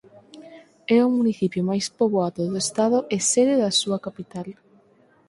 [0.97, 4.47] É o municipio máis poboado do estado e sede da súa capital.